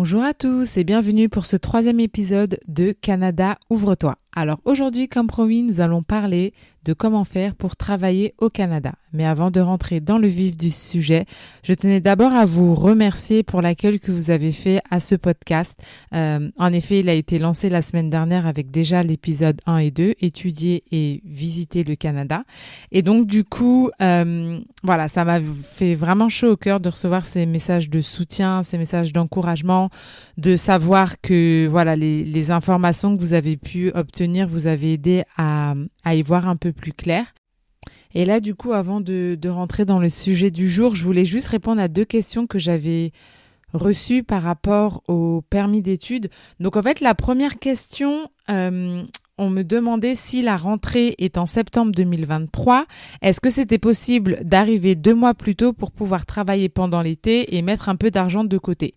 [0.00, 4.14] Bonjour à tous et bienvenue pour ce troisième épisode de Canada Ouvre-toi.
[4.38, 6.52] Alors aujourd'hui, comme promis, nous allons parler
[6.84, 8.92] de comment faire pour travailler au Canada.
[9.12, 11.24] Mais avant de rentrer dans le vif du sujet,
[11.62, 15.78] je tenais d'abord à vous remercier pour l'accueil que vous avez fait à ce podcast.
[16.14, 19.90] Euh, en effet, il a été lancé la semaine dernière avec déjà l'épisode 1 et
[19.90, 22.44] 2, étudier et visiter le Canada.
[22.92, 27.26] Et donc du coup, euh, voilà, ça m'a fait vraiment chaud au cœur de recevoir
[27.26, 29.90] ces messages de soutien, ces messages d'encouragement,
[30.36, 35.24] de savoir que voilà les, les informations que vous avez pu obtenir vous avez aidé
[35.36, 35.74] à,
[36.06, 37.34] y voir un peu plus clair.
[38.14, 41.48] Et là, du coup, avant de, rentrer dans le sujet du jour, je voulais juste
[41.48, 43.12] répondre à deux questions que j'avais
[43.74, 46.30] reçues par rapport au permis d'études.
[46.58, 49.02] Donc, en fait, la première question, euh,
[49.38, 52.86] on me demandait si la rentrée est en septembre 2023,
[53.22, 57.62] est-ce que c'était possible d'arriver deux mois plus tôt pour pouvoir travailler pendant l'été et
[57.62, 58.94] mettre un peu d'argent de côté?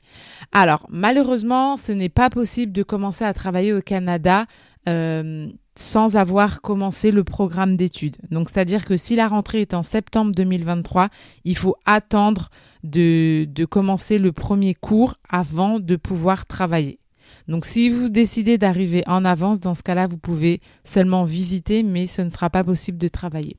[0.52, 4.48] Alors, malheureusement, ce n'est pas possible de commencer à travailler au Canada
[4.88, 8.18] sans avoir commencé le programme d'études.
[8.30, 11.10] Donc, c'est-à-dire que si la rentrée est en septembre 2023,
[11.46, 12.50] il faut attendre
[12.84, 17.00] de, de commencer le premier cours avant de pouvoir travailler.
[17.48, 22.08] Donc, si vous décidez d'arriver en avance, dans ce cas-là, vous pouvez seulement visiter, mais
[22.08, 23.58] ce ne sera pas possible de travailler.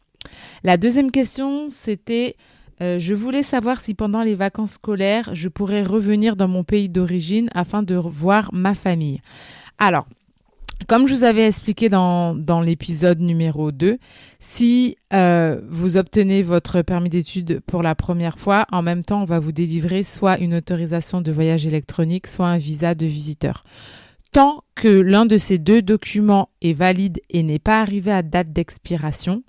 [0.62, 2.37] La deuxième question, c'était
[2.81, 6.88] euh, je voulais savoir si pendant les vacances scolaires, je pourrais revenir dans mon pays
[6.88, 9.21] d'origine afin de voir ma famille.
[9.78, 10.06] Alors,
[10.87, 13.98] comme je vous avais expliqué dans, dans l'épisode numéro 2,
[14.41, 19.26] si euh, vous obtenez votre permis d'études pour la première fois, en même temps, on
[19.26, 23.65] va vous délivrer soit une autorisation de voyage électronique, soit un visa de visiteur.
[24.32, 28.53] Tant que l'un de ces deux documents est valide et n'est pas arrivé à date
[28.53, 29.43] d'expiration,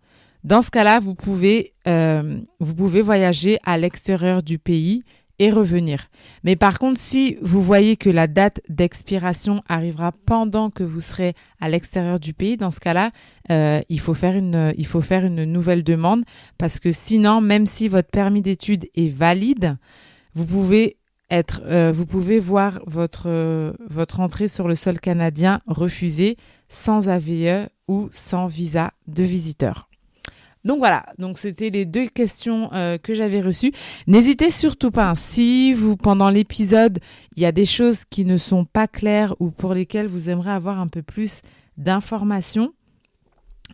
[0.43, 5.03] dans ce cas-là, vous pouvez, euh, vous pouvez voyager à l'extérieur du pays
[5.39, 6.09] et revenir.
[6.43, 11.33] Mais par contre, si vous voyez que la date d'expiration arrivera pendant que vous serez
[11.59, 13.11] à l'extérieur du pays, dans ce cas-là,
[13.49, 16.23] euh, il faut faire une, il faut faire une nouvelle demande
[16.57, 19.77] parce que sinon, même si votre permis d'études est valide,
[20.35, 20.97] vous pouvez
[21.29, 26.37] être, euh, vous pouvez voir votre euh, votre entrée sur le sol canadien refusée
[26.69, 29.89] sans AVE ou sans visa de visiteur.
[30.63, 33.73] Donc voilà, donc c'était les deux questions euh, que j'avais reçues.
[34.07, 36.99] N'hésitez surtout pas, hein, si vous pendant l'épisode,
[37.35, 40.51] il y a des choses qui ne sont pas claires ou pour lesquelles vous aimeriez
[40.51, 41.41] avoir un peu plus
[41.77, 42.73] d'informations,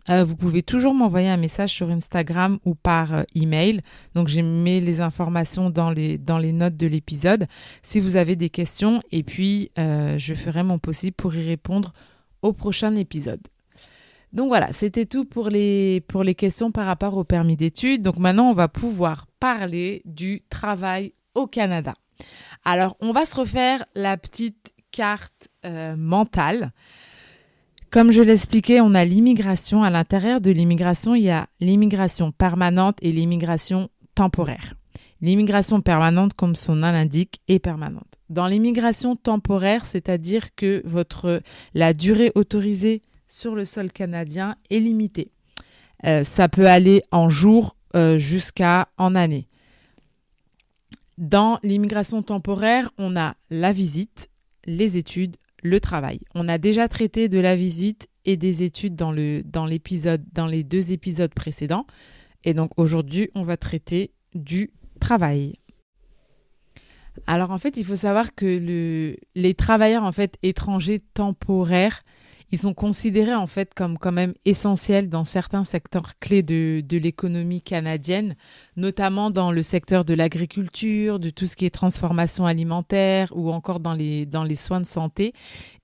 [0.08, 3.82] euh, vous pouvez toujours m'envoyer un message sur Instagram ou par euh, email.
[4.14, 6.18] Donc j'ai mis les informations dans les
[6.52, 7.46] notes de l'épisode.
[7.84, 11.92] Si vous avez des questions, et puis je ferai mon possible pour y répondre
[12.42, 13.40] au prochain épisode.
[14.32, 16.04] Donc voilà, c'était tout pour les,
[16.36, 18.02] questions par rapport au permis d'études.
[18.02, 21.94] Donc maintenant, on va pouvoir parler du travail au Canada.
[22.64, 26.72] Alors, on va se refaire la petite carte euh, mentale.
[27.90, 29.82] Comme je l'expliquais, on a l'immigration.
[29.82, 34.74] À l'intérieur de l'immigration, il y a l'immigration permanente et l'immigration temporaire.
[35.22, 38.06] L'immigration permanente, comme son nom l'indique, est permanente.
[38.28, 41.42] Dans l'immigration temporaire, c'est-à-dire que votre
[41.74, 45.30] la durée autorisée sur le sol canadien est limité.
[46.04, 49.46] Euh, ça peut aller en jours euh, jusqu'à en années.
[51.16, 54.30] Dans l'immigration temporaire, on a la visite,
[54.64, 56.20] les études, le travail.
[56.34, 60.46] On a déjà traité de la visite et des études dans le dans l'épisode dans
[60.46, 61.86] les deux épisodes précédents
[62.44, 65.56] et donc aujourd'hui, on va traiter du travail.
[67.26, 72.02] Alors en fait, il faut savoir que le, les travailleurs en fait étrangers temporaires
[72.52, 76.98] ils sont considérés en fait comme quand même essentiels dans certains secteurs clés de, de
[76.98, 78.34] l'économie canadienne,
[78.76, 83.80] notamment dans le secteur de l'agriculture, de tout ce qui est transformation alimentaire ou encore
[83.80, 85.32] dans les, dans les soins de santé.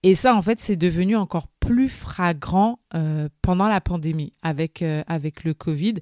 [0.02, 5.02] Et ça, en fait, c'est devenu encore plus flagrant euh, pendant la pandémie avec, euh,
[5.08, 5.94] avec le Covid.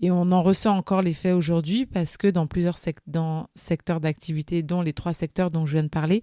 [0.00, 2.76] Et on en ressent encore l'effet aujourd'hui parce que dans plusieurs
[3.06, 6.22] dans secteurs d'activité, dont les trois secteurs dont je viens de parler,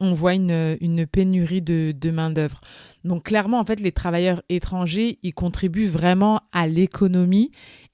[0.00, 2.60] on voit une, une pénurie de, de main-d'œuvre.
[3.04, 7.50] Donc clairement, en fait, les travailleurs étrangers, ils contribuent vraiment à l'économie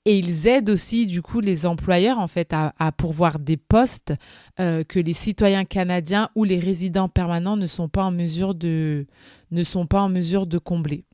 [0.07, 4.15] et ils aident aussi du coup les employeurs en fait à, pourvoir des postes
[4.61, 9.07] euh, que les citoyens canadiens ou les résidents permanents ne sont pas en mesure de
[9.51, 11.05] ne sont pas en mesure de combler.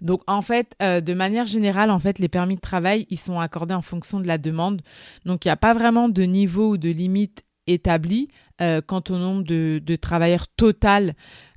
[0.00, 3.38] Donc en fait, euh, de manière générale, en fait, les permis de travail, ils sont
[3.38, 4.80] accordés en fonction de la demande.
[5.26, 8.28] Donc il n'y a pas vraiment de niveau ou de limite établie
[8.60, 11.14] euh, quant au nombre de, travailleurs total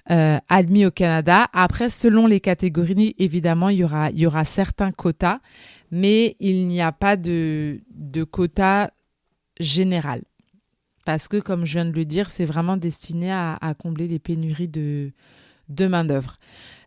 [0.09, 1.47] euh, admis au Canada.
[1.53, 5.39] Après, selon les catégories, évidemment, il y aura, certains quotas,
[5.91, 8.91] mais il n'y a pas de, de quota
[9.59, 10.21] général.
[11.05, 14.19] Parce que, comme je viens de le dire, c'est vraiment destiné à, à combler les
[14.19, 15.11] pénuries de,
[15.69, 16.37] de main-d'œuvre.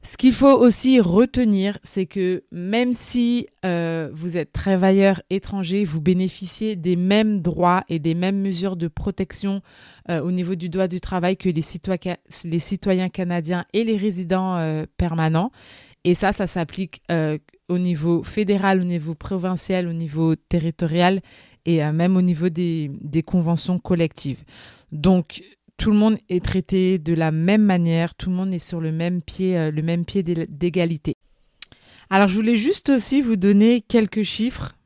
[0.06, 6.02] Ce qu'il faut aussi retenir, c'est que même si euh, vous êtes travailleur étranger, vous
[6.02, 9.62] bénéficiez des mêmes droits et des mêmes mesures de protection
[10.10, 14.84] euh, au niveau du droit du travail que les, citoyens, canadiens et les résidents euh,
[14.98, 15.50] permanents.
[16.04, 17.00] Et ça, ça s'applique
[17.70, 21.22] au niveau fédéral, au niveau provincial, au niveau territorial
[21.64, 24.44] et même au niveau des, des conventions collectives.
[24.92, 25.42] Donc,
[25.76, 28.92] tout le monde est traité de la même manière, tout le monde est sur le
[28.92, 31.16] même pied, euh, le même pied d'égalité.
[32.10, 34.76] Alors je voulais juste aussi vous donner quelques chiffres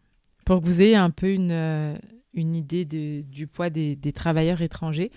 [0.44, 1.96] pour que vous ayez un peu une, euh,
[2.34, 5.10] une idée du poids des, travailleurs étrangers.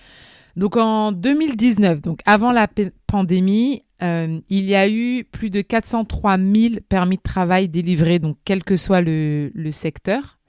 [0.57, 2.67] Donc en 2019, donc avant la
[3.07, 8.37] pandémie, euh, il y a eu plus de 403 000 permis de travail délivrés, donc
[8.43, 10.39] quel que soit le, le secteur.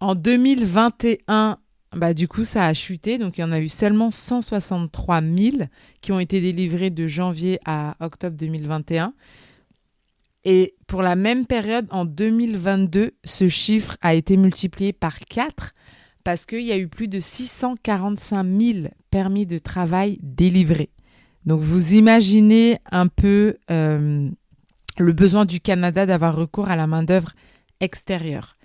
[0.00, 1.58] En 2021,
[1.96, 3.16] bah, du coup, ça a chuté.
[3.16, 5.56] Donc, il y en a eu seulement 163 000
[6.02, 9.14] qui ont été délivrés de janvier à octobre 2021.
[10.44, 15.72] Et pour la même période, en 2022, ce chiffre a été multiplié par 4
[16.22, 20.90] parce qu'il y a eu plus de 645 000 permis de travail délivrés.
[21.46, 24.28] Donc, vous imaginez un peu euh,
[24.98, 27.32] le besoin du Canada d'avoir recours à la main-d'œuvre
[27.80, 28.56] extérieure.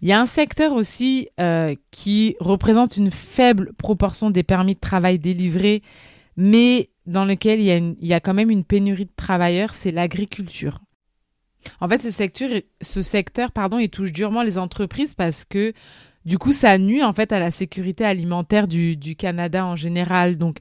[0.00, 4.80] Il y a un secteur aussi euh, qui représente une faible proportion des permis de
[4.80, 5.82] travail délivrés,
[6.36, 10.80] mais dans lequel il y a, quand même une pénurie de travailleurs, c'est l'agriculture.
[11.80, 12.50] En fait, ce secteur,
[12.80, 15.72] ce secteur pardon, il touche durement les entreprises parce que
[16.24, 20.36] du coup, ça nuit en fait à la sécurité alimentaire du, du Canada en général.
[20.36, 20.58] Donc,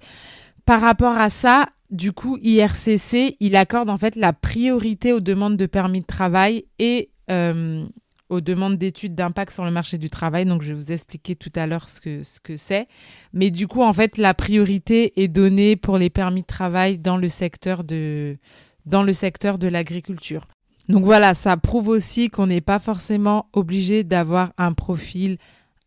[0.65, 5.57] par rapport à ça, du coup, IRCC, il accorde en fait la priorité aux demandes
[5.57, 7.85] de permis de travail et euh,
[8.29, 10.45] aux demandes d'études d'impact sur le marché du travail.
[10.45, 12.87] Donc, je vais vous expliquer tout à l'heure ce que ce que c'est.
[13.33, 17.17] Mais du coup, en fait, la priorité est donnée pour les permis de travail dans
[17.17, 18.37] le secteur de
[18.85, 20.47] dans le secteur de l'agriculture.
[20.89, 25.37] Donc voilà, ça prouve aussi qu'on n'est pas forcément obligé d'avoir un profil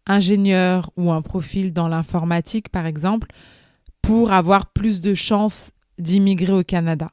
[0.07, 3.29] ingénieur ou un profil dans l'informatique, par exemple,
[4.03, 7.11] pour avoir plus de chances d'immigrer au Canada.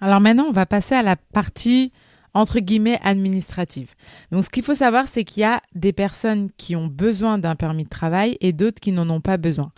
[0.00, 1.92] Alors maintenant, on va passer à la partie
[2.34, 3.90] entre guillemets administrative.
[4.30, 7.56] Donc ce qu'il faut savoir, c'est qu'il y a des personnes qui ont besoin d'un
[7.56, 9.72] permis de travail et d'autres qui n'en ont pas besoin.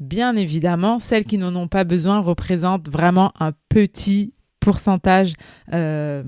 [0.00, 5.34] Bien évidemment, celles qui n'en ont pas besoin représentent vraiment un petit pourcentage
[5.72, 6.22] euh,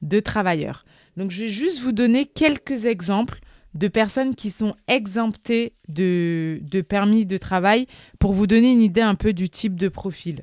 [0.00, 0.84] de travailleurs.
[1.16, 3.40] Donc je vais juste vous donner quelques exemples
[3.74, 7.86] de personnes qui sont exemptées de permis de travail
[8.18, 10.42] pour vous donner une idée un peu du type de profil.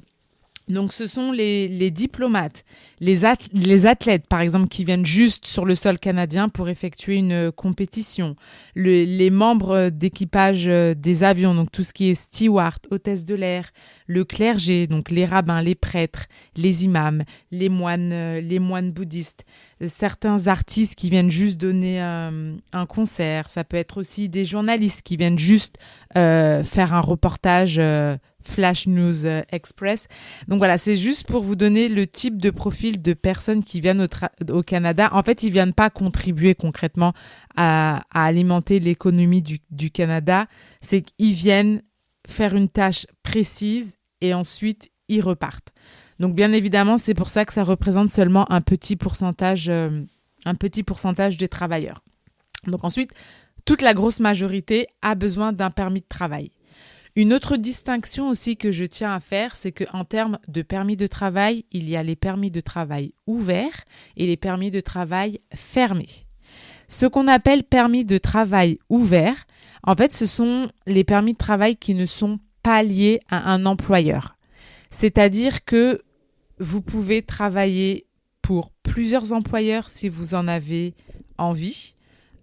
[0.69, 2.63] Donc ce sont les, diplomates,
[2.99, 8.35] les, athlètes par exemple qui viennent juste sur le sol canadien pour effectuer une compétition,
[8.75, 13.71] les membres d'équipage euh, des avions, donc tout ce qui est steward, hôtesse de l'air,
[14.05, 19.45] le clergé, donc les rabbins, les prêtres, les imams, les moines, euh, les moines bouddhistes,
[19.87, 25.01] certains artistes qui viennent juste donner euh, un concert, ça peut être aussi des journalistes
[25.01, 25.77] qui viennent juste
[26.13, 27.79] faire un reportage
[28.45, 30.07] Flash News Express.
[30.47, 34.07] Donc voilà, c'est juste pour vous donner le type de profil de personnes qui viennent
[34.49, 35.09] au, Canada.
[35.11, 37.13] En fait, ils viennent pas contribuer concrètement
[37.55, 40.47] à, alimenter l'économie du, du Canada.
[40.81, 41.81] C'est qu'ils viennent
[42.27, 45.73] faire une tâche précise et ensuite ils repartent.
[46.19, 50.03] Donc bien évidemment, c'est pour ça que ça représente seulement un petit pourcentage, euh,
[50.45, 52.03] un petit pourcentage des travailleurs.
[52.67, 53.11] Donc ensuite,
[53.65, 56.51] toute la grosse majorité a besoin d'un permis de travail.
[57.15, 61.07] Une autre distinction aussi que je tiens à faire, c'est qu'en termes de permis de
[61.07, 63.83] travail, il y a les permis de travail ouverts
[64.15, 66.27] et les permis de travail fermés.
[66.87, 69.45] Ce qu'on appelle permis de travail ouverts,
[69.83, 73.65] en fait, ce sont les permis de travail qui ne sont pas liés à un
[73.65, 74.35] employeur.
[74.91, 76.01] C'est-à-dire que
[76.59, 78.07] vous pouvez travailler
[78.41, 80.95] pour plusieurs employeurs si vous en avez
[81.37, 81.95] envie.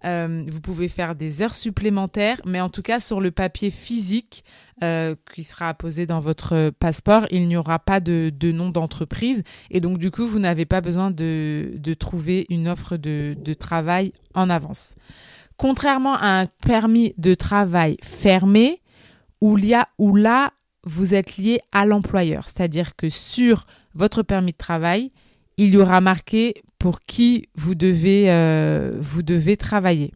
[0.05, 4.43] Euh, vous pouvez faire des heures supplémentaires, mais en tout cas sur le papier physique
[4.83, 9.81] euh, qui sera apposé dans votre passeport, il n'y aura pas de, nom d'entreprise et
[9.81, 14.95] donc du coup vous n'avez pas besoin de, trouver une offre de, travail en avance.
[15.57, 18.81] Contrairement à un permis de travail fermé,
[19.41, 25.11] où là vous êtes lié à l'employeur, c'est-à-dire que sur votre permis de travail,
[25.57, 30.11] il y aura marqué pour qui vous devez, euh, vous devez travailler.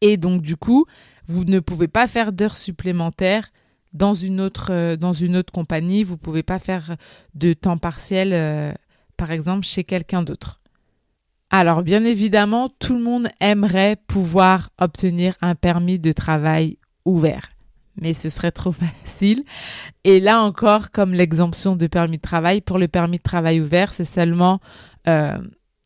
[0.00, 0.86] Et donc, du coup,
[1.26, 3.50] vous ne pouvez pas faire d'heures supplémentaires
[3.92, 6.04] dans une autre, euh, compagnie.
[6.04, 6.96] Vous ne pouvez pas faire
[7.34, 8.72] de temps partiel, euh,
[9.16, 10.60] par exemple, chez quelqu'un d'autre.
[11.50, 17.50] Alors, bien évidemment, tout le monde aimerait pouvoir obtenir un permis de travail ouvert
[18.00, 18.72] mais ce serait trop
[19.04, 19.44] facile.
[20.04, 23.92] Et là encore, comme l'exemption de permis de travail, pour le permis de travail ouvert,
[23.92, 24.60] c'est seulement
[25.08, 25.38] euh,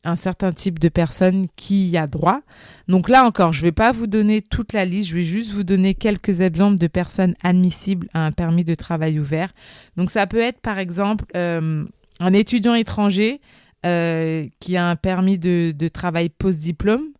[0.04, 2.40] un certain type de personnes qui y a droit.
[2.88, 5.52] Donc là encore, je ne vais pas vous donner toute la liste, je vais juste
[5.52, 9.50] vous donner quelques exemples de personnes admissibles à un permis de travail ouvert.
[9.97, 11.85] Donc ça peut être par exemple euh,
[12.21, 13.40] un étudiant étranger
[13.87, 17.13] euh, qui a un permis de travail post-diplôme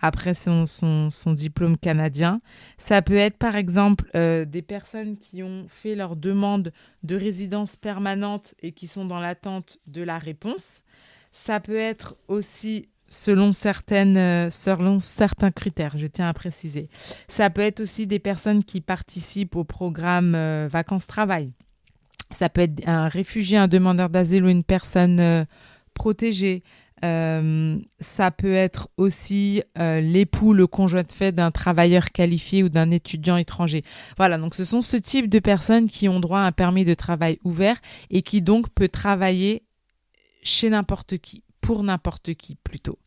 [0.00, 2.40] après son, son, diplôme canadien.
[2.78, 6.72] Ça peut être par exemple euh, des personnes qui ont fait leur demande
[7.02, 10.82] de résidence permanente et qui sont dans l'attente de la réponse.
[11.32, 16.88] Ça peut être aussi selon, certaines, euh, selon certains critères, je tiens à préciser.
[17.28, 21.52] Ça peut être aussi des personnes qui participent au programme euh, vacances-travail.
[22.32, 25.46] Ça peut être un réfugié, un demandeur d'asile ou une personne
[25.94, 26.64] protégée.
[27.04, 32.68] Euh, ça peut être aussi euh, l'époux, le conjoint de fait d'un travailleur qualifié ou
[32.68, 33.84] d'un étudiant étranger.
[34.16, 36.94] Voilà, donc ce sont ce type de personnes qui ont droit à un permis de
[36.94, 37.76] travail ouvert
[38.10, 39.64] et qui donc peut travailler
[40.42, 42.98] chez n'importe qui, pour n'importe qui plutôt.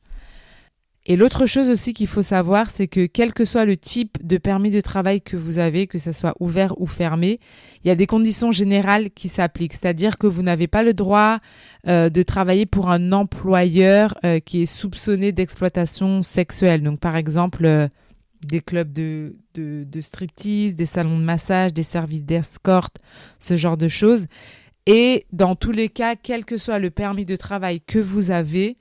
[1.06, 4.38] Et l'autre chose aussi qu'il faut savoir, c'est que quel que soit le type de
[4.38, 7.40] permis de travail que vous avez, que ce soit ouvert ou fermé,
[7.84, 9.74] il y a des conditions générales qui s'appliquent.
[9.74, 11.40] C'est-à-dire que vous n'avez pas le droit
[11.88, 16.84] euh, de travailler pour un employeur euh, qui est soupçonné d'exploitation sexuelle.
[16.84, 17.88] Donc par exemple, euh,
[18.48, 22.98] des clubs de, de, de striptease, des salons de massage, des services d'escorte,
[23.40, 24.28] ce genre de choses.
[24.86, 28.78] Et dans tous les cas, quel que soit le permis de travail que vous avez,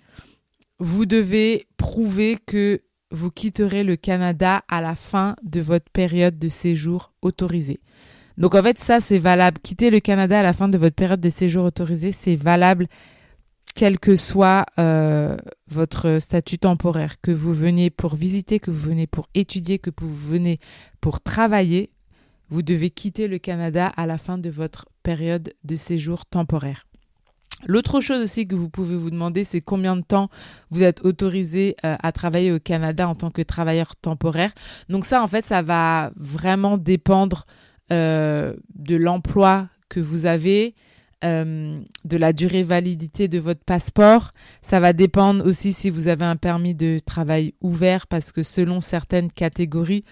[0.78, 6.48] vous devez prouver que vous quitterez le Canada à la fin de votre période de
[6.48, 7.80] séjour autorisée.
[8.36, 9.58] Donc en fait, ça, c'est valable.
[9.60, 12.86] Quitter le Canada à la fin de votre période de séjour autorisée, c'est valable
[13.74, 15.36] quel que soit euh,
[15.68, 20.14] votre statut temporaire, que vous veniez pour visiter, que vous venez pour étudier, que vous
[20.14, 20.58] venez
[21.00, 21.90] pour travailler,
[22.48, 26.87] vous devez quitter le Canada à la fin de votre période de séjour temporaire.
[27.66, 30.30] L'autre chose aussi que vous pouvez vous demander, c'est combien de temps
[30.70, 34.52] vous êtes autorisé euh, à travailler au Canada en tant que travailleur temporaire.
[34.88, 37.46] Donc ça, en fait, ça va vraiment dépendre
[37.90, 40.76] euh, de l'emploi que vous avez,
[41.24, 44.32] euh, de la durée validité de votre passeport.
[44.62, 48.80] Ça va dépendre aussi si vous avez un permis de travail ouvert, parce que selon
[48.80, 50.04] certaines catégories,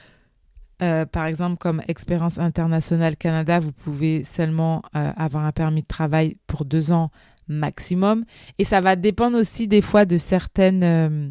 [0.78, 6.66] par exemple, comme Expérience internationale Canada, vous pouvez seulement avoir un permis de travail pour
[6.66, 7.10] deux ans
[7.48, 8.24] maximum.
[8.58, 11.28] Et ça va dépendre aussi des fois de certaines, euh,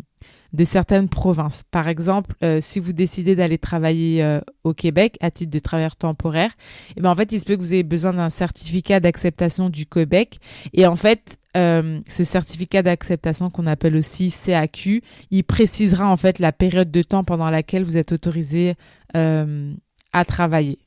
[0.54, 1.64] de certaines provinces.
[1.72, 5.96] Par exemple, euh, si vous décidez d'aller travailler euh, au Québec à titre de travailleur
[5.96, 6.52] temporaire,
[6.90, 9.70] et eh ben en fait, il se peut que vous ayez besoin d'un certificat d'acceptation
[9.70, 10.40] du Québec.
[10.74, 16.52] Et en fait, ce certificat d'acceptation qu'on appelle aussi CAQ, il précisera en fait la
[16.52, 18.74] période de temps pendant laquelle vous êtes autorisé
[19.14, 20.80] à travailler.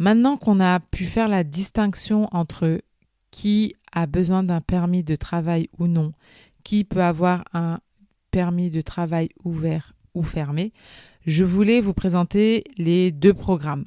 [0.00, 2.80] Maintenant qu'on a pu faire la distinction entre
[3.30, 6.12] qui a besoin d'un permis de travail ou non,
[6.64, 7.80] qui peut avoir un
[8.30, 10.72] permis de travail ouvert ou fermé,
[11.26, 13.84] je voulais vous présenter les deux programmes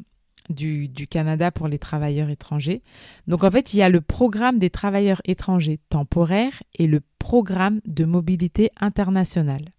[0.50, 2.82] du, Canada pour les travailleurs étrangers.
[3.28, 7.80] Donc en fait, il y a le programme des travailleurs étrangers temporaires et le programme
[7.86, 9.72] de mobilité internationale.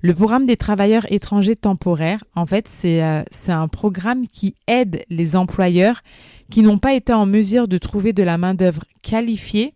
[0.00, 5.34] Le programme des travailleurs étrangers temporaires, en fait, c'est euh, un programme qui aide les
[5.34, 6.02] employeurs
[6.50, 9.74] qui n'ont pas été en mesure de trouver de la main-d'œuvre qualifiée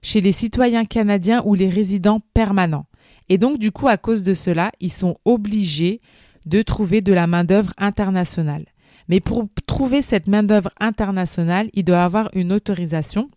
[0.00, 2.86] chez les citoyens canadiens ou les résidents permanents.
[3.28, 6.00] Et donc, du coup, à cause de cela, ils sont obligés
[6.46, 8.64] de trouver de la main-d'œuvre internationale.
[9.08, 13.30] Mais pour trouver cette main-d'œuvre internationale, ils doivent avoir une autorisation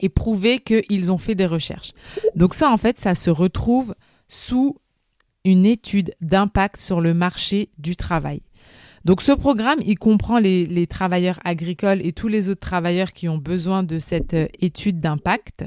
[0.00, 1.92] et prouver qu'ils ont fait des recherches.
[2.34, 3.94] Donc ça, en fait, ça se retrouve
[4.28, 4.76] sous
[5.44, 8.40] une étude d'impact sur le marché du travail.
[9.04, 13.36] Donc ce programme, il comprend les, travailleurs agricoles et tous les autres travailleurs qui ont
[13.36, 15.64] besoin de cette euh, étude d'impact.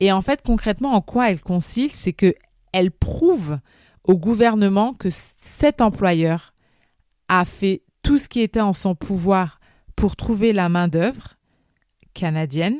[0.00, 1.96] Et en fait, concrètement, en quoi elle consiste?
[1.96, 3.58] C'est qu'elle prouve
[4.04, 6.54] au gouvernement que cet employeur
[7.28, 9.58] a fait tout ce qui était en son pouvoir
[9.96, 11.34] pour trouver la main-d'œuvre
[12.14, 12.78] canadienne,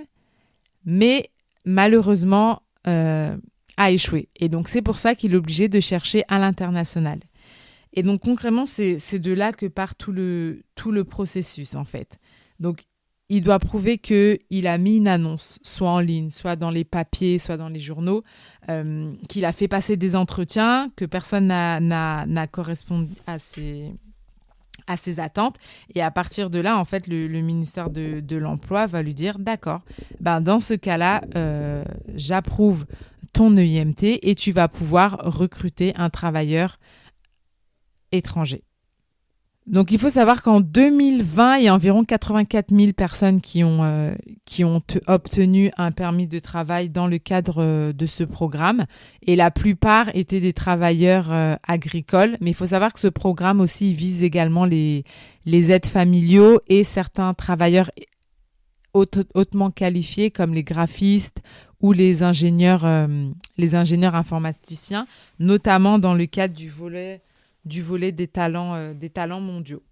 [0.84, 1.30] mais
[1.64, 3.36] malheureusement euh,
[3.78, 4.28] a échoué.
[4.36, 7.20] Et donc c'est pour ça qu'il est obligé de chercher à l'international.
[7.94, 12.18] Et donc concrètement, c'est de là que part tout le, tout le processus en fait.
[12.60, 12.82] Donc
[13.30, 17.38] il doit prouver qu'il a mis une annonce, soit en ligne, soit dans les papiers,
[17.38, 18.24] soit dans les journaux,
[18.70, 23.92] euh, qu'il a fait passer des entretiens, que personne n'a correspondu à ses,
[24.86, 25.56] à ses attentes.
[25.94, 29.82] Et à partir de là, en fait, le, ministère de, l'Emploi va lui dire, d'accord,
[30.20, 32.86] ben, dans ce cas-là, euh, j'approuve
[33.32, 36.78] ton EIMT et tu vas pouvoir recruter un travailleur
[38.12, 38.64] étranger.
[39.68, 43.84] Donc il faut savoir qu'en 2020, il y a environ 84 000 personnes qui ont,
[43.84, 44.14] euh,
[44.46, 48.86] qui ont obtenu un permis de travail dans le cadre euh, de ce programme.
[49.20, 52.38] Et la plupart étaient des travailleurs euh, agricoles.
[52.40, 55.04] Mais il faut savoir que ce programme aussi vise également les,
[55.44, 57.90] les aides familiaux et certains travailleurs
[58.94, 61.40] hautement qualifiés comme les graphistes
[61.80, 62.86] ou les ingénieurs,
[63.56, 65.06] les ingénieurs informaticiens,
[65.38, 67.22] notamment dans le cadre du volet
[67.68, 69.82] du volet des talents, euh, des talents mondiaux.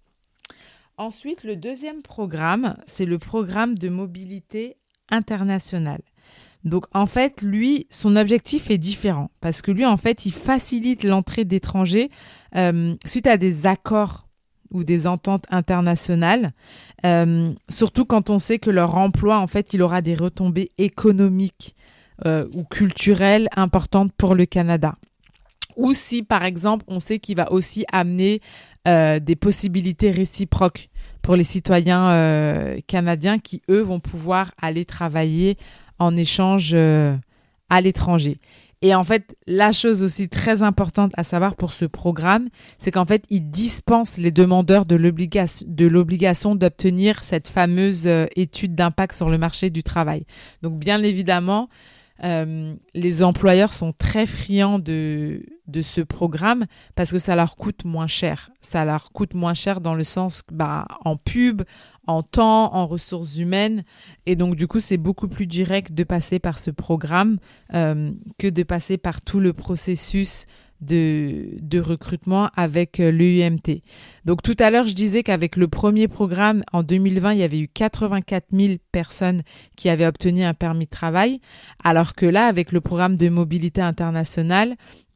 [0.97, 4.77] Ensuite, le deuxième programme, c'est le programme de mobilité
[5.09, 6.01] internationale.
[6.63, 11.03] Donc en fait, lui, son objectif est différent parce que lui, en fait, il facilite
[11.03, 12.09] l'entrée d'étrangers
[12.55, 14.26] euh, suite à des accords
[14.71, 16.53] ou des ententes internationales,
[17.05, 21.75] euh, surtout quand on sait que leur emploi, en fait, il aura des retombées économiques
[22.25, 24.95] ou culturelles importantes pour le Canada
[25.77, 28.41] ou si par exemple on sait qu'il va aussi amener
[28.87, 30.89] euh, des possibilités réciproques
[31.21, 35.57] pour les citoyens euh, canadiens qui eux vont pouvoir aller travailler
[35.99, 37.15] en échange euh,
[37.69, 38.39] à l'étranger.
[38.83, 43.05] Et en fait, la chose aussi très importante à savoir pour ce programme, c'est qu'en
[43.05, 49.71] fait, il dispense les demandeurs de l'obligation d'obtenir cette fameuse étude d'impact sur le marché
[49.71, 50.25] du travail.
[50.61, 51.69] Donc, bien évidemment,
[52.23, 56.65] euh, les employeurs sont très friands de, de ce programme
[56.95, 58.51] parce que ça leur coûte moins cher.
[58.61, 61.63] Ça leur coûte moins cher dans le sens bah, en pub,
[62.07, 63.83] en temps, en ressources humaines.
[64.25, 67.37] Et donc, du coup, c'est beaucoup plus direct de passer par ce programme
[67.73, 70.45] euh, que de passer par tout le processus
[70.81, 73.81] de, de recrutement avec l'EUMT.
[74.25, 77.59] Donc tout à l'heure, je disais qu'avec le premier programme, en 2020, il y avait
[77.59, 79.41] eu 84 000 personnes
[79.75, 81.39] qui avaient obtenu un permis de travail,
[81.83, 84.75] alors que là, avec le programme de mobilité internationale,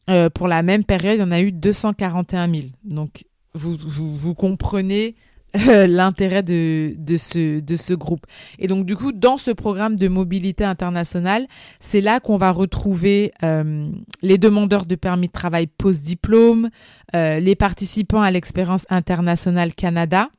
[0.09, 2.67] euh, pour la même période, il y en a eu 241 000.
[2.83, 5.15] Donc vous, vous, vous comprenez
[5.57, 8.25] euh, l'intérêt de, de, ce, de ce groupe.
[8.59, 11.47] Et donc du coup, dans ce programme de mobilité internationale,
[11.79, 13.89] c'est là qu'on va retrouver euh,
[14.21, 16.69] les demandeurs de permis de travail post-diplôme,
[17.15, 20.29] euh, les participants à l'expérience internationale Canada.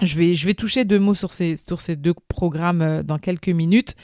[0.00, 3.48] Je vais, je vais toucher deux mots sur ces, sur ces deux programmes dans quelques
[3.48, 3.94] minutes.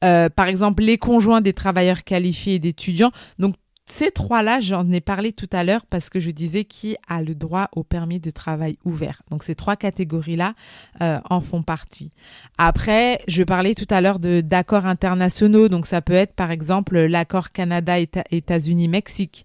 [0.00, 3.12] par exemple, les conjoints des travailleurs qualifiés et d'étudiants.
[3.38, 3.54] Donc
[3.86, 7.34] ces trois-là, j'en ai parlé tout à l'heure parce que je disais qui a le
[7.34, 9.22] droit au permis de travail ouvert.
[9.30, 10.54] Donc ces trois catégories-là
[11.00, 12.12] euh, en font partie.
[12.58, 15.68] Après, je parlais tout à l'heure de d'accords internationaux.
[15.68, 19.44] Donc ça peut être par exemple l'accord Canada-États-Unis-Mexique.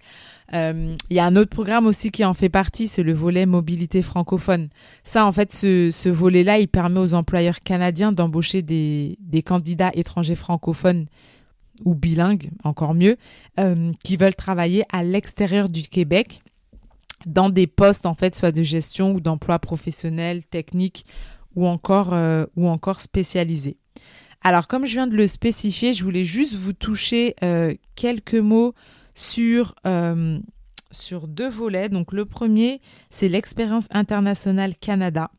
[0.53, 3.45] Euh, il y a un autre programme aussi qui en fait partie, c'est le volet
[3.45, 4.69] mobilité francophone.
[5.03, 9.91] Ça, en fait, ce, ce volet-là, il permet aux employeurs canadiens d'embaucher des, des candidats
[9.93, 11.07] étrangers francophones
[11.85, 13.17] ou bilingues, encore mieux,
[13.59, 16.41] euh, qui veulent travailler à l'extérieur du Québec
[17.25, 21.05] dans des postes en fait soit de gestion ou d'emploi professionnel, technique
[21.55, 23.77] ou encore euh, ou encore spécialisé.
[24.43, 28.73] Alors comme je viens de le spécifier, je voulais juste vous toucher euh, quelques mots
[29.15, 29.75] sur
[30.91, 31.89] sur deux volets.
[31.89, 35.31] Donc le premier, c'est l'expérience internationale Canada.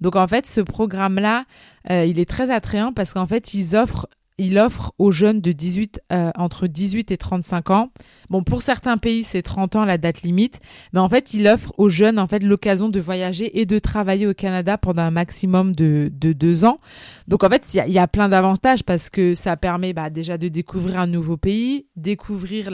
[0.00, 1.44] Donc en fait, ce programme-là,
[1.88, 4.08] il est très attrayant parce qu'en fait, ils offrent
[4.40, 7.90] il offre aux jeunes de 18 euh, entre 18 et 35 ans.
[8.30, 10.60] Bon, pour certains pays, c'est 30 ans la date limite,
[10.94, 14.26] mais en fait, il offre aux jeunes en fait l'occasion de voyager et de travailler
[14.26, 16.80] au Canada pendant un maximum de, de deux ans.
[17.28, 20.48] Donc en fait, il y a, plein d'avantages parce que ça permet bah, déjà de
[20.48, 22.70] découvrir un nouveau pays, découvrir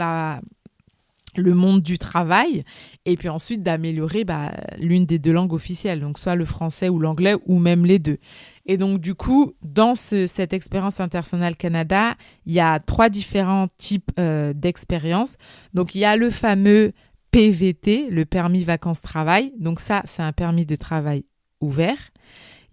[1.37, 2.65] le monde du travail
[3.05, 6.99] et puis ensuite d'améliorer bah, l'une des deux langues officielles, donc soit le français ou
[6.99, 8.19] l'anglais ou même les deux.
[8.67, 14.11] Et donc, du coup, dans cette expérience internationale Canada, il y a trois différents types
[14.19, 15.37] euh, d'expériences.
[15.73, 16.93] Donc, il y a le fameux
[17.31, 19.53] PVT, le permis vacances-travail.
[19.59, 21.25] Donc, ça, c'est un permis de travail
[21.61, 22.11] ouvert.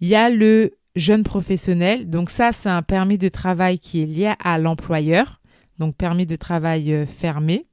[0.00, 2.10] Il y a le jeune professionnel.
[2.10, 5.40] Donc, ça, c'est un permis de travail qui est lié à l'employeur.
[5.78, 7.66] Donc, permis de travail euh, fermé.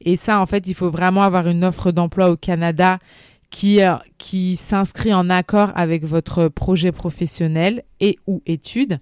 [0.00, 2.98] Et ça, en fait, il faut vraiment avoir une offre d'emploi au Canada
[3.50, 3.80] qui,
[4.18, 8.98] qui s'inscrit en accord avec votre projet professionnel et ou études.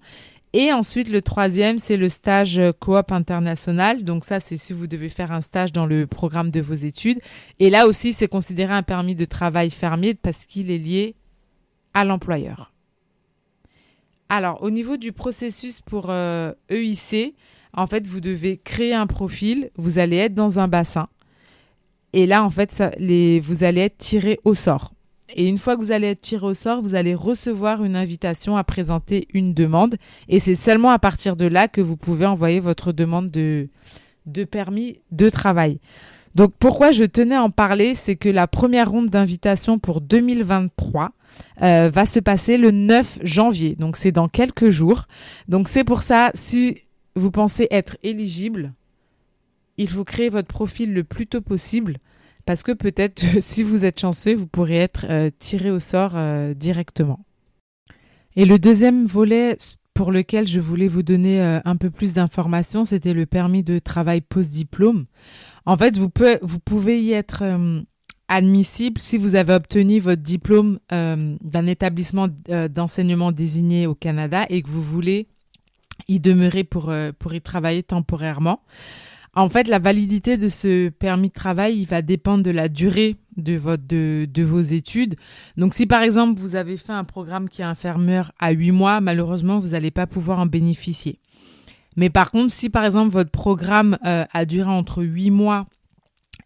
[0.53, 4.03] Et ensuite, le troisième, c'est le stage coop international.
[4.03, 7.19] Donc ça, c'est si vous devez faire un stage dans le programme de vos études.
[7.59, 11.15] Et là aussi, c'est considéré un permis de travail fermier parce qu'il est lié
[11.93, 12.71] à l'employeur.
[14.29, 17.31] Alors, au niveau du processus pour EIC, euh, e
[17.73, 19.69] en fait, vous devez créer un profil.
[19.75, 21.07] Vous allez être dans un bassin.
[22.13, 24.93] Et là, en fait, ça, les, vous allez être tiré au sort.
[25.35, 28.55] Et une fois que vous allez être tiré au sort, vous allez recevoir une invitation
[28.55, 29.97] à présenter une demande.
[30.29, 33.69] Et c'est seulement à partir de là que vous pouvez envoyer votre demande de,
[34.49, 35.79] permis de travail.
[36.33, 41.11] Donc pourquoi je tenais à en parler, c'est que la première ronde d'invitation pour 2023
[41.61, 43.75] euh, va se passer le 9 janvier.
[43.75, 45.07] Donc c'est dans quelques jours.
[45.47, 46.77] Donc c'est pour ça, si
[47.15, 48.73] vous pensez être éligible,
[49.77, 51.97] il faut créer votre profil le plus tôt possible
[52.47, 56.55] parce que peut-être si vous êtes chanceux, vous pourrez être euh, tiré au sort euh,
[56.55, 57.23] directement.
[58.35, 59.57] Et le deuxième volet
[59.93, 63.79] pour lequel je voulais vous donner euh, un peu plus d'informations, c'était le permis de
[63.79, 65.05] travail post-diplôme.
[65.65, 66.09] En fait, vous,
[66.41, 67.43] vous pouvez y être
[68.29, 72.29] admissible si vous avez obtenu votre diplôme d'un établissement
[72.69, 75.27] d'enseignement désigné au Canada et que vous voulez
[76.07, 78.61] y demeurer pour, pour y travailler temporairement.
[79.37, 83.17] En fait, la validité de ce permis de travail, il va dépendre de la durée
[83.35, 85.15] de, votre, de, vos études.
[85.57, 88.99] Donc, si par exemple, vous avez fait un programme qui est inférieur à 8 mois,
[88.99, 91.19] malheureusement, vous n'allez pas pouvoir en bénéficier.
[91.95, 95.67] Mais par contre, si par exemple, votre programme euh, a duré entre 8 mois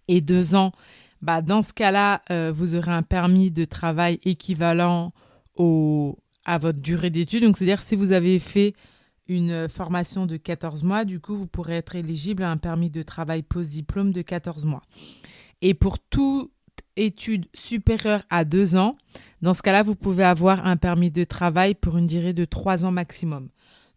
[0.10, 0.74] et 2 ans,
[1.22, 5.14] bah, dans ce cas-là, euh, vous aurez un permis de travail équivalent
[5.56, 7.44] au, à votre durée d'études.
[7.44, 8.74] Donc, c'est-à-dire si vous avez fait
[9.32, 13.02] une formation de 14 mois, du coup, vous pourrez être éligible à un permis de
[13.02, 14.82] travail post-diplôme de 14 mois.
[15.62, 16.52] Et pour toute
[16.98, 18.98] étude supérieure à 2 ans,
[19.41, 22.86] dans ce cas-là, vous pouvez avoir un permis de travail pour une durée de 3
[22.86, 23.48] ans maximum.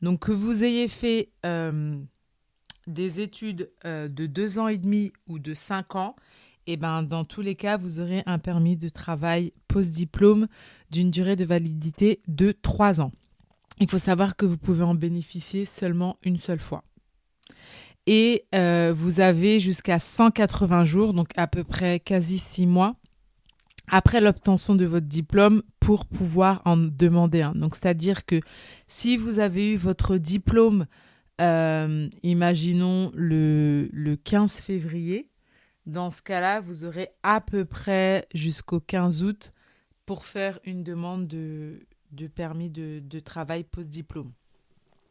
[0.03, 1.97] Donc, que vous ayez fait euh,
[2.87, 6.15] des études euh, de 2 ans et demi ou de 5 ans,
[6.67, 10.47] et eh ben, dans tous les cas, vous aurez un permis de travail post-diplôme
[10.91, 13.13] d'une durée de validité de 3 ans.
[13.81, 16.85] Il faut savoir que vous pouvez en bénéficier seulement une seule fois.
[18.07, 22.97] Et euh, vous avez jusqu'à 180 jours, donc à peu près quasi 6 mois,
[23.89, 27.53] après l'obtention de votre diplôme pour pouvoir en demander un.
[27.53, 28.41] Donc c'est-à-dire que
[28.87, 30.87] si vous avez eu votre diplôme,
[31.41, 35.31] euh, imaginons le, le 15 février,
[35.87, 39.53] dans ce cas-là, vous aurez à peu près jusqu'au 15 août
[40.07, 44.33] pour faire une demande de, de permis de, travail post-diplôme.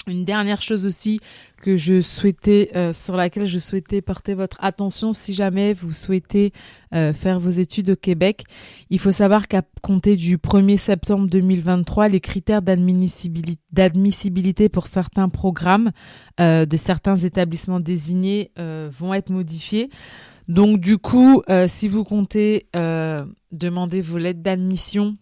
[0.06, 1.22] Une dernière chose aussi
[1.62, 6.52] que je souhaitais, euh, sur laquelle je souhaitais porter votre attention, si jamais vous souhaitez
[6.94, 8.44] euh, faire vos études au Québec,
[8.90, 15.94] il faut savoir qu'à compter du 1er septembre 2023, les critères d'admissibilité pour certains programmes
[16.42, 19.90] euh, de certains établissements désignés vont être modifiés.
[20.50, 25.16] Donc du coup, si vous comptez demander vos lettres d'admission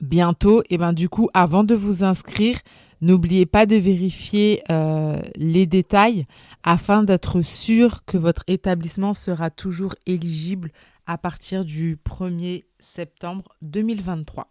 [0.00, 0.62] bientôt.
[0.70, 2.58] Et ben du coup, avant de vous inscrire,
[3.00, 6.26] n'oubliez pas de vérifier euh, les détails
[6.62, 10.70] afin d'être sûr que votre établissement sera toujours éligible
[11.06, 14.48] à partir du 1er septembre 2023.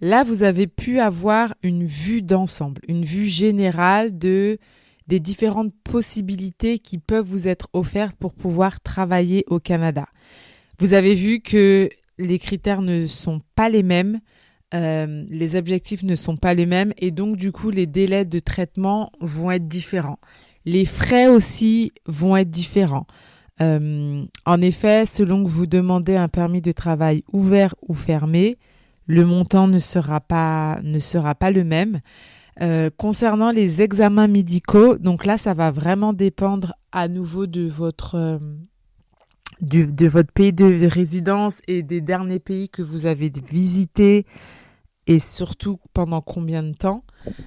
[0.00, 4.58] Là, vous avez pu avoir une vue d'ensemble, une vue générale de
[5.06, 10.06] des différentes possibilités qui peuvent vous être offertes pour pouvoir travailler au Canada.
[10.78, 14.20] Vous avez vu que les critères ne sont pas les mêmes,
[14.74, 18.38] euh, les objectifs ne sont pas les mêmes et donc du coup les délais de
[18.38, 20.18] traitement vont être différents.
[20.64, 23.06] Les frais aussi vont être différents.
[23.60, 28.58] Euh, en effet, selon que vous demandez un permis de travail ouvert ou fermé,
[29.06, 32.00] le montant ne sera pas, ne sera pas le même.
[32.60, 38.38] Euh, concernant les examens médicaux, donc là, ça va vraiment dépendre à nouveau de votre,
[39.64, 44.26] de votre pays de résidence et des derniers pays que vous avez visités
[45.06, 47.04] et surtout pendant combien de temps?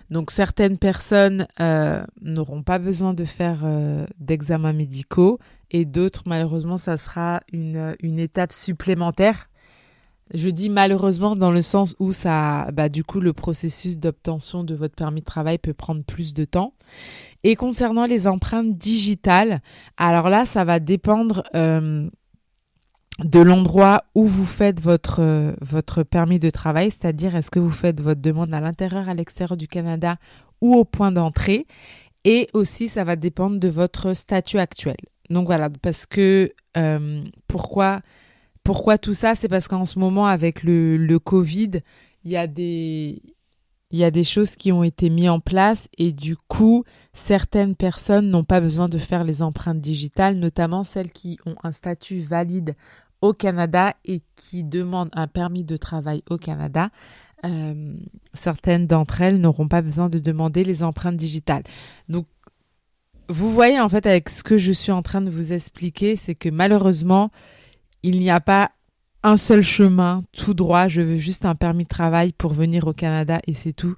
[0.10, 5.40] Donc certaines personnes euh, n'auront pas besoin de faire euh, d'examens médicaux
[5.72, 9.50] et d'autres malheureusement ça sera une, une, étape supplémentaire.
[10.34, 14.76] Je dis malheureusement dans le sens où ça, bah, du coup le processus d'obtention de
[14.76, 16.74] votre permis de travail peut prendre plus de temps.
[17.44, 19.62] Et concernant les empreintes digitales,
[19.98, 22.10] alors là, ça va dépendre euh,
[23.24, 27.72] de l'endroit où vous faites votre, euh, votre permis de travail, c'est-à-dire est-ce que vous
[27.72, 30.18] faites votre demande à l'intérieur, à l'extérieur du Canada
[30.62, 31.66] ou au point d'entrée.
[32.26, 34.98] Et aussi, ça va dépendre de votre statut actuel.
[35.30, 38.02] donc voilà, parce que euh, pourquoi,
[38.68, 41.72] pourquoi tout ça C'est parce qu'en ce moment, avec le, Covid,
[42.26, 43.22] il y a des
[43.92, 47.76] il y a des choses qui ont été mises en place et du coup, certaines
[47.76, 52.20] personnes n'ont pas besoin de faire les empreintes digitales, notamment celles qui ont un statut
[52.20, 52.76] valide
[53.22, 56.90] au Canada et qui demandent un permis de travail au Canada.
[57.46, 57.96] Euh,
[58.34, 61.64] certaines d'entre elles n'auront pas besoin de demander les empreintes digitales.
[62.10, 62.26] Donc,
[63.30, 66.36] vous voyez en fait avec ce que je suis en train de vous expliquer, c'est
[66.36, 67.32] que malheureusement,
[68.08, 68.72] il n'y a pas
[69.22, 70.88] un seul chemin tout droit.
[70.88, 73.96] Je veux juste un permis de travail pour venir au Canada et c'est tout.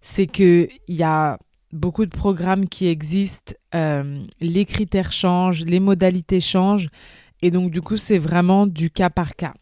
[0.00, 1.38] C'est que il y a
[1.72, 6.88] beaucoup de programmes qui existent, euh, les critères changent, les modalités changent
[7.42, 9.54] et donc du coup c'est vraiment du cas par cas.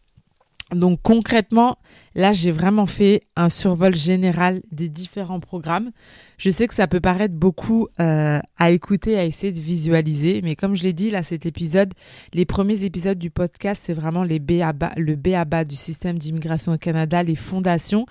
[0.75, 1.77] Donc concrètement,
[2.15, 5.91] là, j'ai vraiment fait un survol général des différents programmes.
[6.37, 10.55] Je sais que ça peut paraître beaucoup euh, à écouter, à essayer de visualiser, mais
[10.55, 11.93] comme je l'ai dit, là, cet épisode,
[12.33, 17.23] les premiers épisodes du podcast, c'est vraiment BABA, le BABA du système d'immigration au Canada,
[17.23, 18.05] les fondations.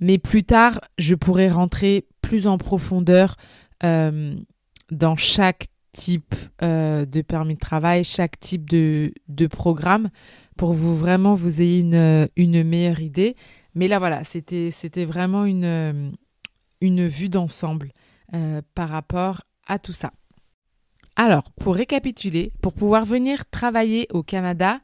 [0.00, 3.36] Mais plus tard, je pourrais rentrer plus en profondeur
[3.84, 4.34] euh,
[4.90, 10.10] dans chaque type euh, de permis de travail, chaque type de, de programme
[10.56, 13.36] pour vous vraiment vous ayez une, une meilleure idée.
[13.74, 16.12] Mais là voilà, c'était vraiment une,
[16.80, 17.92] une vue d'ensemble
[18.34, 20.12] euh, par rapport à tout ça.
[21.16, 24.80] Alors, pour récapituler, pour pouvoir venir travailler au Canada,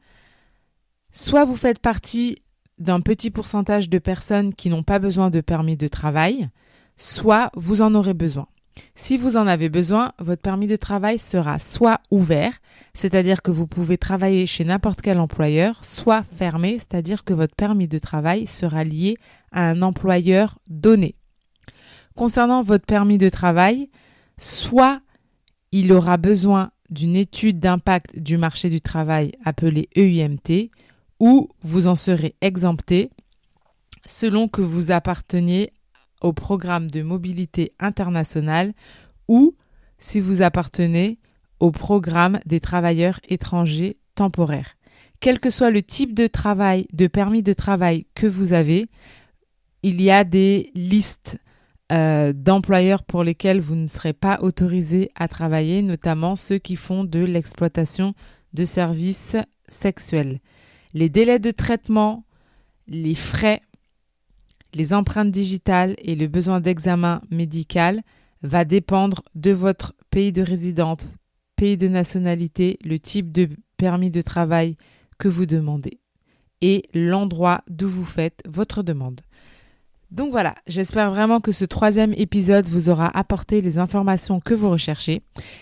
[1.10, 2.36] soit vous faites partie
[2.78, 6.48] d'un petit pourcentage de personnes qui n'ont pas besoin de permis de travail,
[6.96, 8.46] soit vous en aurez besoin.
[8.94, 12.52] Si vous en avez besoin, votre permis de travail sera soit ouvert,
[12.94, 17.88] c'est-à-dire que vous pouvez travailler chez n'importe quel employeur, soit fermé, c'est-à-dire que votre permis
[17.88, 19.16] de travail sera lié
[19.52, 21.14] à un employeur donné.
[22.16, 23.88] Concernant votre permis de travail,
[24.36, 25.00] soit
[25.70, 30.70] il aura besoin d'une étude d'impact du marché du travail appelée EUMT,
[31.20, 33.10] ou vous en serez exempté
[34.06, 35.72] selon que vous apparteniez
[36.20, 38.72] au programme de mobilité internationale
[39.28, 39.54] ou
[39.98, 41.18] si vous appartenez
[41.60, 44.76] au programme des travailleurs étrangers temporaires.
[45.20, 48.86] Quel que soit le type de travail, de permis de travail que vous avez,
[49.82, 51.38] il y a des listes
[51.90, 57.02] euh, d'employeurs pour lesquels vous ne serez pas autorisé à travailler, notamment ceux qui font
[57.02, 58.14] de l'exploitation
[58.52, 60.40] de services sexuels.
[60.94, 62.24] Les délais de traitement,
[62.86, 63.62] les frais
[64.74, 68.02] les empreintes digitales et le besoin d'examen médical
[68.42, 71.06] va dépendre de votre pays de résidence,
[71.56, 74.76] pays de nationalité, le type de permis de travail
[75.18, 75.98] que vous demandez
[76.60, 79.20] et l'endroit d'où vous faites votre demande.
[80.10, 84.70] Donc voilà, j'espère vraiment que ce troisième épisode vous aura apporté les informations que vous
[84.70, 85.20] recherchez.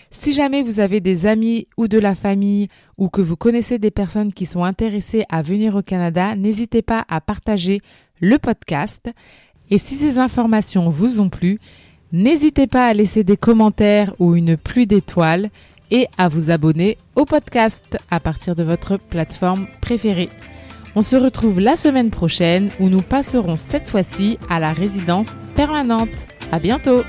[0.09, 3.91] Si jamais vous avez des amis ou de la famille ou que vous connaissez des
[3.91, 7.81] personnes qui sont intéressées à venir au Canada, n'hésitez pas à partager
[8.21, 9.09] le podcast.
[9.69, 11.59] Et si ces informations vous ont plu,
[12.13, 15.49] n'hésitez pas à laisser des commentaires ou une pluie d'étoiles
[15.91, 20.29] et à vous abonner au podcast à partir de votre plateforme préférée.
[20.97, 26.09] On se retrouve la semaine prochaine où nous passerons cette fois-ci à la résidence permanente.
[26.51, 27.03] À bientôt!